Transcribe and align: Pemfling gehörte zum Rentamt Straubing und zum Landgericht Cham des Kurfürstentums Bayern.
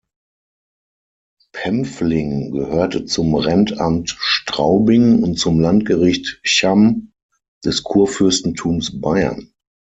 Pemfling 1.53 2.49
gehörte 2.49 3.05
zum 3.05 3.35
Rentamt 3.35 4.09
Straubing 4.17 5.21
und 5.21 5.37
zum 5.37 5.59
Landgericht 5.59 6.39
Cham 6.43 7.11
des 7.63 7.83
Kurfürstentums 7.83 8.99
Bayern. 8.99 9.53